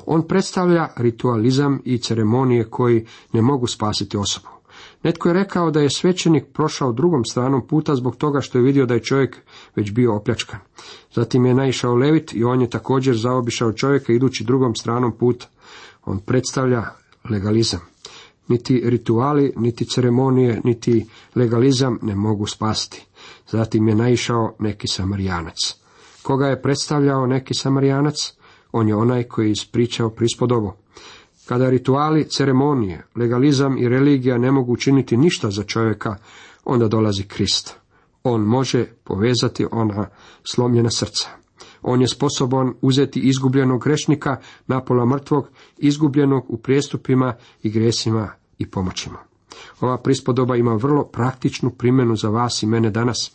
On 0.06 0.28
predstavlja 0.28 0.88
ritualizam 0.98 1.82
i 1.86 1.98
ceremonije 1.98 2.70
koji 2.70 3.06
ne 3.34 3.42
mogu 3.42 3.68
spasiti 3.68 4.18
osobu. 4.18 4.59
Netko 5.04 5.30
je 5.30 5.34
rekao 5.34 5.72
da 5.72 5.80
je 5.82 5.90
svećenik 5.90 6.46
prošao 6.54 6.92
drugom 6.92 7.26
stranom 7.26 7.68
puta 7.68 7.96
zbog 7.96 8.16
toga 8.16 8.42
što 8.42 8.58
je 8.58 8.64
vidio 8.64 8.86
da 8.86 8.94
je 8.94 9.04
čovjek 9.04 9.38
već 9.76 9.92
bio 9.92 10.16
opljačkan. 10.16 10.60
Zatim 11.14 11.46
je 11.46 11.54
naišao 11.54 11.96
Levit 11.96 12.34
i 12.34 12.44
on 12.44 12.62
je 12.62 12.70
također 12.70 13.18
zaobišao 13.18 13.74
čovjeka 13.74 14.14
idući 14.14 14.44
drugom 14.44 14.76
stranom 14.76 15.12
puta. 15.12 15.48
On 16.06 16.20
predstavlja 16.20 16.84
legalizam. 17.30 17.80
Niti 18.48 18.82
rituali, 18.86 19.54
niti 19.58 19.86
ceremonije, 19.86 20.62
niti 20.64 21.06
legalizam 21.36 22.00
ne 22.02 22.16
mogu 22.16 22.46
spasti. 22.46 23.06
Zatim 23.48 23.88
je 23.88 23.96
naišao 23.96 24.56
neki 24.60 24.88
samarijanac. 24.88 25.76
Koga 26.22 26.48
je 26.48 26.62
predstavljao 26.62 27.28
neki 27.28 27.54
samarijanac? 27.54 28.34
On 28.72 28.88
je 28.88 28.96
onaj 28.96 29.24
koji 29.24 29.48
je 29.48 29.52
ispričao 29.52 30.10
prispodobu. 30.10 30.74
Kada 31.50 31.70
rituali, 31.70 32.30
ceremonije, 32.30 33.06
legalizam 33.16 33.78
i 33.78 33.90
religija 33.90 34.38
ne 34.38 34.52
mogu 34.52 34.74
učiniti 34.74 35.18
ništa 35.18 35.52
za 35.52 35.64
čovjeka, 35.64 36.16
onda 36.66 36.88
dolazi 36.88 37.24
Krist. 37.24 37.76
On 38.24 38.42
može 38.42 38.86
povezati 39.04 39.66
ona 39.72 40.08
slomljena 40.44 40.90
srca. 40.90 41.30
On 41.82 42.02
je 42.02 42.08
sposoban 42.08 42.74
uzeti 42.82 43.20
izgubljenog 43.20 43.84
grešnika, 43.84 44.38
napola 44.68 45.06
mrtvog, 45.06 45.50
izgubljenog 45.78 46.46
u 46.48 46.58
prijestupima 46.58 47.36
i 47.64 47.70
gresima 47.70 48.30
i 48.58 48.70
pomoćima. 48.70 49.29
Ova 49.82 49.98
prispodoba 49.98 50.56
ima 50.56 50.74
vrlo 50.74 51.04
praktičnu 51.04 51.70
primjenu 51.70 52.16
za 52.16 52.30
vas 52.30 52.64
i 52.64 52.68
mene 52.68 52.90
danas. 52.90 53.32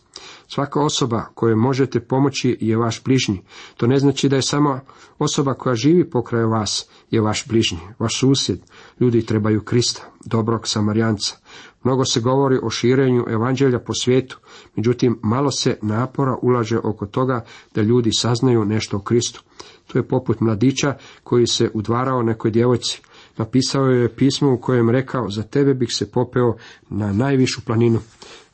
Svaka 0.49 0.80
osoba 0.80 1.25
kojoj 1.35 1.56
možete 1.56 2.00
pomoći 2.00 2.59
je 2.61 2.76
vaš 2.76 3.04
bližnji. 3.04 3.42
To 3.76 3.87
ne 3.87 3.99
znači 3.99 4.28
da 4.28 4.37
je 4.37 4.42
samo 4.42 4.80
osoba 5.18 5.54
koja 5.54 5.75
živi 5.75 6.11
pokraj 6.11 6.44
vas 6.44 6.88
je 7.11 7.21
vaš 7.21 7.49
bližnji, 7.49 7.78
vaš 7.99 8.21
susjed. 8.21 8.61
Ljudi 9.00 9.26
trebaju 9.26 9.64
Krista, 9.64 10.02
dobrog 10.25 10.68
Samarijanca. 10.68 11.37
Mnogo 11.85 12.04
se 12.04 12.21
govori 12.21 12.59
o 12.62 12.71
širenju 12.71 13.25
evanđelja 13.28 13.78
po 13.78 13.94
svijetu, 13.94 14.38
međutim 14.76 15.18
malo 15.23 15.50
se 15.50 15.78
napora 15.83 16.37
ulaže 16.42 16.78
oko 16.78 17.06
toga 17.06 17.44
da 17.75 17.83
ljudi 17.83 18.11
saznaju 18.12 18.64
nešto 18.64 18.97
o 18.97 19.00
Kristu. 19.00 19.42
To 19.87 19.99
je 19.99 20.09
poput 20.09 20.40
mladića 20.40 20.97
koji 21.23 21.47
se 21.47 21.71
udvarao 21.75 22.23
nekoj 22.23 22.50
djevojci. 22.50 23.02
Napisao 23.36 23.86
je 23.86 24.14
pismo 24.16 24.52
u 24.52 24.58
kojem 24.58 24.90
rekao, 24.90 25.30
za 25.30 25.42
tebe 25.42 25.74
bih 25.74 25.88
se 25.92 26.10
popeo 26.10 26.56
na 26.90 27.12
najvišu 27.12 27.60
planinu. 27.64 28.00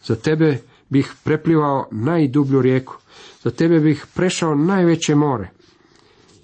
Za 0.05 0.17
tebe 0.17 0.59
bih 0.89 1.15
preplivao 1.25 1.89
najdublju 1.91 2.63
rijeku. 2.63 2.97
Za 3.43 3.51
tebe 3.51 3.81
bih 3.81 4.07
prešao 4.15 4.55
najveće 4.55 5.15
more. 5.15 5.51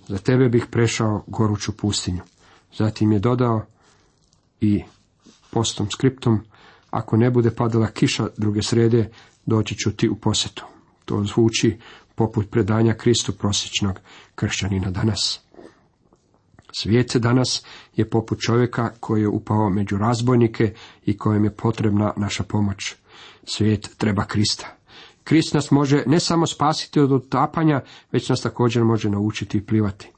Za 0.09 0.19
tebe 0.19 0.49
bih 0.49 0.67
prešao 0.71 1.25
goruću 1.27 1.77
pustinju. 1.77 2.23
Zatim 2.77 3.13
je 3.13 3.19
dodao 3.19 3.67
i 4.61 4.83
postom 5.51 5.91
skriptom, 5.91 6.41
ako 6.91 7.17
ne 7.17 7.31
bude 7.31 7.51
padala 7.51 7.87
kiša 7.87 8.29
druge 8.37 8.63
srede, 8.63 9.11
doći 9.47 9.75
ću 9.75 9.97
ti 9.97 10.09
u 10.09 10.17
posjetu. 10.17 10.65
To 11.05 11.25
zvuči 11.25 11.79
poput 12.15 12.51
predanja 12.51 12.95
Kristu 12.95 13.33
prosječnog 13.33 14.01
kršćanina 14.35 14.91
danas. 14.91 15.41
Svijet 16.73 17.17
danas 17.17 17.65
je 17.97 18.11
poput 18.11 18.41
čovjeka 18.41 18.91
koji 19.01 19.21
je 19.21 19.29
upao 19.29 19.71
među 19.71 19.99
razbojnike 19.99 20.75
i 21.05 21.17
kojem 21.17 21.45
je 21.45 21.57
potrebna 21.57 22.13
naša 22.17 22.43
pomoć. 22.43 22.95
Svijet 23.45 23.91
treba 23.99 24.25
Krista. 24.25 24.77
Krist 25.25 25.55
nas 25.55 25.71
može 25.71 26.03
ne 26.07 26.21
samo 26.21 26.47
spasiti 26.47 27.01
od 27.01 27.13
utapanja, 27.13 27.81
već 28.13 28.29
nas 28.29 28.41
također 28.41 28.85
može 28.85 29.11
naučiti 29.11 29.67
plivati. 29.67 30.11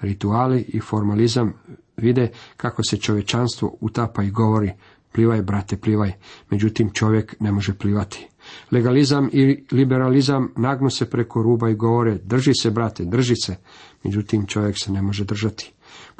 Rituali 0.00 0.64
i 0.68 0.80
formalizam 0.80 1.52
vide 1.96 2.28
kako 2.56 2.82
se 2.84 2.96
čovječanstvo 2.96 3.76
utapa 3.80 4.22
i 4.22 4.30
govori, 4.30 4.72
plivaj, 5.12 5.42
brate, 5.42 5.76
plivaj. 5.76 6.12
Međutim, 6.50 6.90
čovjek 6.90 7.40
ne 7.40 7.52
može 7.52 7.74
plivati. 7.74 8.28
Legalizam 8.70 9.30
i 9.32 9.64
liberalizam 9.72 10.52
nagnu 10.56 10.90
se 10.90 11.10
preko 11.10 11.42
ruba 11.42 11.70
i 11.70 11.74
govore, 11.74 12.18
drži 12.24 12.52
se, 12.54 12.70
brate, 12.70 13.04
drži 13.04 13.34
se. 13.36 13.56
Međutim, 14.04 14.46
čovjek 14.46 14.78
se 14.78 14.92
ne 14.92 15.02
može 15.02 15.24
držati. 15.24 15.72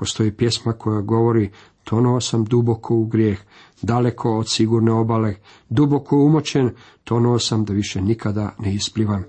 Postoji 0.03 0.33
pjesma 0.33 0.73
koja 0.73 1.01
govori, 1.01 1.51
tonuo 1.85 2.21
sam 2.21 2.45
duboko 2.45 2.95
u 2.95 3.05
grijeh, 3.07 3.39
daleko 3.83 4.39
od 4.39 4.51
sigurne 4.51 4.93
obale, 4.93 5.35
duboko 5.69 6.17
umoćen, 6.17 6.71
tonuo 7.05 7.39
sam 7.39 7.65
da 7.65 7.73
više 7.73 8.01
nikada 8.01 8.55
ne 8.59 8.75
isplivam. 8.75 9.25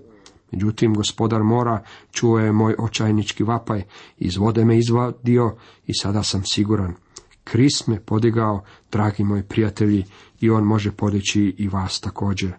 Međutim, 0.51 0.93
gospodar 0.93 1.43
mora 1.43 1.83
čuo 2.11 2.39
je 2.39 2.51
moj 2.51 2.75
očajnički 2.79 3.43
vapaj, 3.43 3.83
iz 4.17 4.37
vode 4.37 4.65
me 4.65 4.77
izvadio 4.77 5.55
i 5.87 5.93
sada 5.93 6.23
sam 6.23 6.43
siguran. 6.45 6.93
Kris 7.43 7.87
me 7.87 7.99
podigao, 7.99 8.63
dragi 8.91 9.23
moji 9.23 9.43
prijatelji, 9.43 10.05
i 10.39 10.49
on 10.49 10.63
može 10.63 10.91
podići 10.91 11.55
i 11.57 11.67
vas 11.67 11.99
također. 11.99 12.53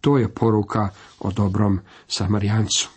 To 0.00 0.18
je 0.18 0.34
poruka 0.34 0.88
o 1.20 1.32
dobrom 1.32 1.80
Samarijancu. 2.06 2.90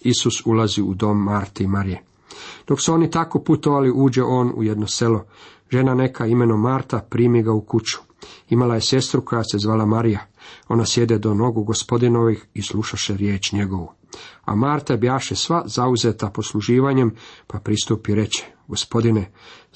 Isus 0.00 0.46
ulazi 0.46 0.82
u 0.82 0.94
dom 0.94 1.24
Marte 1.24 1.64
i 1.64 1.66
Marije. 1.66 2.07
Dok 2.66 2.80
su 2.80 2.94
oni 2.94 3.10
tako 3.10 3.42
putovali, 3.42 3.92
uđe 3.94 4.22
on 4.22 4.52
u 4.56 4.62
jedno 4.62 4.86
selo. 4.86 5.24
Žena 5.70 5.94
neka 5.94 6.26
imenom 6.26 6.60
Marta 6.60 7.06
primi 7.10 7.42
ga 7.42 7.52
u 7.52 7.60
kuću. 7.60 7.98
Imala 8.48 8.74
je 8.74 8.80
sestru 8.80 9.24
koja 9.24 9.44
se 9.44 9.58
zvala 9.58 9.86
Marija. 9.86 10.26
Ona 10.68 10.86
sjede 10.86 11.18
do 11.18 11.34
nogu 11.34 11.64
gospodinovih 11.64 12.46
i 12.54 12.62
slušaše 12.62 13.16
riječ 13.16 13.52
njegovu. 13.52 13.92
A 14.44 14.54
Marta 14.54 14.96
bjaše 14.96 15.36
sva 15.36 15.62
zauzeta 15.66 16.30
posluživanjem, 16.30 17.14
pa 17.46 17.58
pristupi 17.58 18.14
reče, 18.14 18.44
gospodine, 18.68 19.32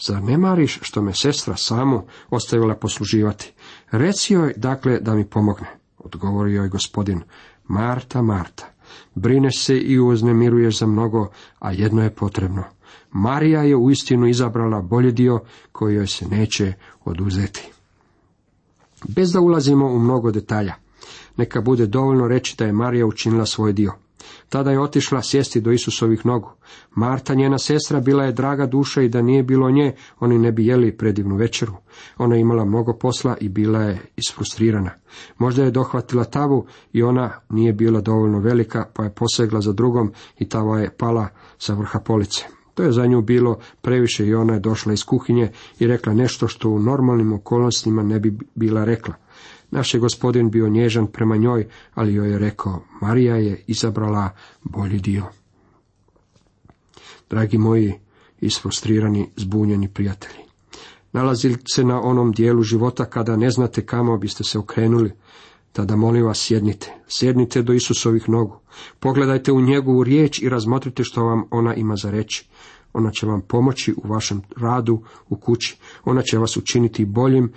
zar 0.07 0.23
ne 0.23 0.39
mariš 0.39 0.79
što 0.83 1.03
me 1.03 1.15
sestra 1.15 1.57
samu 1.57 2.03
ostavila 2.31 2.75
posluživati? 2.75 3.53
Reci 3.91 4.35
joj, 4.35 4.55
dakle, 4.57 5.01
da 5.01 5.15
mi 5.15 5.25
pomogne. 5.25 5.67
Odgovorio 5.99 6.63
je 6.63 6.69
gospodin, 6.69 7.23
Marta, 7.65 8.23
Marta, 8.23 8.67
brineš 9.15 9.65
se 9.65 9.79
i 9.79 10.01
uznemiruješ 10.01 10.79
za 10.79 10.87
mnogo, 10.87 11.29
a 11.59 11.73
jedno 11.73 12.03
je 12.03 12.11
potrebno. 12.11 12.65
Marija 13.13 13.63
je 13.63 13.77
uistinu 13.77 14.27
izabrala 14.27 14.83
bolji 14.83 15.13
dio 15.13 15.41
koji 15.73 15.95
joj 15.95 16.07
se 16.07 16.29
neće 16.29 16.73
oduzeti. 17.05 17.69
Bez 19.09 19.33
da 19.33 19.41
ulazimo 19.41 19.87
u 19.87 19.99
mnogo 19.99 20.31
detalja, 20.31 20.75
neka 21.37 21.61
bude 21.61 21.87
dovoljno 21.87 22.29
reći 22.29 22.57
da 22.59 22.65
je 22.65 22.73
Marija 22.73 23.07
učinila 23.07 23.47
svoj 23.47 23.73
dio. 23.73 23.93
Tada 24.49 24.71
je 24.71 24.81
otišla 24.81 25.23
sjesti 25.23 25.61
do 25.61 25.73
Isusovih 25.73 26.27
nogu. 26.27 26.51
Marta, 26.95 27.35
njena 27.35 27.59
sestra, 27.59 28.01
bila 28.01 28.25
je 28.25 28.33
draga 28.33 28.67
duša 28.67 29.03
i 29.03 29.09
da 29.09 29.23
nije 29.23 29.43
bilo 29.43 29.71
nje, 29.71 29.93
oni 30.21 30.39
ne 30.39 30.53
bi 30.53 30.67
jeli 30.67 30.97
predivnu 30.97 31.37
večeru. 31.37 31.73
Ona 32.19 32.35
je 32.35 32.41
imala 32.41 32.65
mnogo 32.65 32.93
posla 32.93 33.37
i 33.41 33.49
bila 33.49 33.83
je 33.83 34.01
isfrustrirana. 34.17 34.91
Možda 35.39 35.65
je 35.65 35.71
dohvatila 35.71 36.25
tavu 36.25 36.67
i 36.93 37.03
ona 37.03 37.31
nije 37.49 37.73
bila 37.73 38.01
dovoljno 38.01 38.39
velika, 38.39 38.87
pa 38.95 39.05
je 39.05 39.15
posegla 39.15 39.61
za 39.61 39.73
drugom 39.73 40.13
i 40.39 40.49
tava 40.49 40.79
je 40.79 40.91
pala 40.91 41.29
sa 41.59 41.75
vrha 41.75 42.01
police. 42.01 42.45
To 42.75 42.83
je 42.83 42.93
za 42.93 43.07
nju 43.07 43.23
bilo 43.23 43.59
previše 43.81 44.27
i 44.27 44.35
ona 44.35 44.55
je 44.55 44.61
došla 44.61 44.93
iz 44.93 45.05
kuhinje 45.05 45.51
i 45.79 45.87
rekla 45.87 46.13
nešto 46.13 46.49
što 46.49 46.69
u 46.69 46.79
normalnim 46.79 47.33
okolnostima 47.33 48.03
ne 48.03 48.21
bi 48.21 48.39
bila 48.55 48.85
rekla. 48.85 49.15
Naš 49.73 49.95
je 49.95 50.01
gospodin 50.01 50.51
bio 50.51 50.69
nježan 50.69 51.07
prema 51.07 51.37
njoj, 51.37 51.67
ali 51.95 52.15
joj 52.15 52.31
je 52.31 52.39
rekao, 52.39 52.83
Marija 53.01 53.37
je 53.37 53.65
izabrala 53.67 54.31
bolji 54.63 54.99
dio. 54.99 55.25
Dragi 57.31 57.59
moji, 57.59 57.95
isfrustrirani, 58.41 59.29
zbunjeni 59.37 59.89
prijatelji. 59.89 60.43
Nalazili 61.13 61.57
se 61.75 61.85
na 61.85 62.03
onom 62.03 62.33
dijelu 62.33 62.63
života 62.63 63.05
kada 63.05 63.37
ne 63.37 63.51
znate 63.51 63.87
kamo 63.87 64.17
biste 64.17 64.45
se 64.45 64.59
okrenuli, 64.59 65.13
tada 65.73 65.97
molim 65.97 66.25
vas 66.25 66.39
sjednite, 66.39 66.93
sjednite 67.09 67.63
do 67.63 67.73
Isusovih 67.73 68.29
nogu, 68.29 68.57
pogledajte 69.01 69.53
u 69.53 69.61
njegovu 69.61 70.05
riječ 70.05 70.43
i 70.43 70.49
razmotrite 70.49 71.05
što 71.05 71.25
vam 71.25 71.45
ona 71.51 71.75
ima 71.75 71.97
za 71.97 72.11
reći. 72.11 72.49
Ona 72.93 73.11
će 73.11 73.27
vam 73.27 73.41
pomoći 73.41 73.95
u 74.05 74.09
vašem 74.09 74.43
radu 74.57 75.03
u 75.29 75.37
kući, 75.37 75.77
ona 76.05 76.23
će 76.23 76.39
vas 76.39 76.57
učiniti 76.57 77.05
boljim 77.05 77.53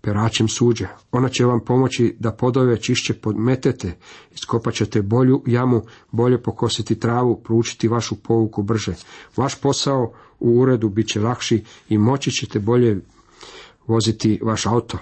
peračem 0.00 0.48
suđa. 0.48 0.88
Ona 1.12 1.28
će 1.28 1.44
vam 1.44 1.60
pomoći 1.60 2.16
da 2.18 2.32
podove 2.32 2.80
čišće 2.80 3.14
podmetete, 3.14 3.98
iskopat 4.34 4.74
ćete 4.74 5.02
bolju 5.02 5.42
jamu, 5.46 5.82
bolje 6.10 6.42
pokositi 6.42 7.00
travu, 7.00 7.42
proučiti 7.42 7.88
vašu 7.88 8.16
povuku 8.16 8.62
brže. 8.62 8.94
Vaš 9.36 9.60
posao 9.60 10.12
u 10.40 10.60
uredu 10.60 10.88
bit 10.88 11.08
će 11.08 11.20
lakši 11.20 11.64
i 11.88 11.98
moći 11.98 12.30
ćete 12.30 12.58
bolje 12.58 13.00
voziti 13.86 14.40
vaš 14.42 14.66
auto. 14.66 14.98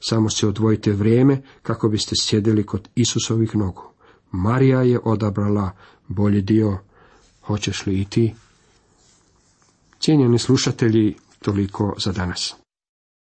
Samo 0.00 0.30
se 0.30 0.46
odvojite 0.46 0.92
vrijeme 0.92 1.42
kako 1.62 1.88
biste 1.88 2.14
sjedili 2.18 2.66
kod 2.66 2.88
Isusovih 2.94 3.56
nogu. 3.56 3.82
Marija 4.30 4.82
je 4.82 5.00
odabrala 5.04 5.70
bolji 6.08 6.42
dio. 6.42 6.78
Hoćeš 7.42 7.86
li 7.86 8.00
i 8.00 8.04
ti? 8.04 8.34
Cijenjeni 10.00 10.38
slušatelji, 10.38 11.14
toliko 11.42 11.94
za 12.04 12.12
danas. 12.12 12.61